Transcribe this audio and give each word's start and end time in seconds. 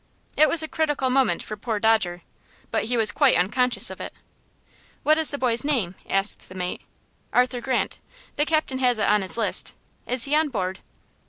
It 0.35 0.49
was 0.49 0.63
a 0.63 0.67
critical 0.67 1.11
moment 1.11 1.43
for 1.43 1.55
poor 1.55 1.79
Dodger, 1.79 2.23
but 2.71 2.85
he 2.85 2.97
was 2.97 3.11
quite 3.11 3.37
unconscious 3.37 3.91
of 3.91 4.01
it. 4.01 4.11
"What 5.03 5.19
is 5.19 5.29
the 5.29 5.37
boy's 5.37 5.63
name?" 5.63 5.93
asked 6.09 6.49
the 6.49 6.55
mate. 6.55 6.81
"Arthur 7.31 7.61
Grant. 7.61 7.99
The 8.35 8.47
captain 8.47 8.79
has 8.79 8.97
it 8.97 9.07
on 9.07 9.21
his 9.21 9.37
list. 9.37 9.75
Is 10.07 10.23
he 10.23 10.33
on 10.35 10.49
board?" 10.49 10.79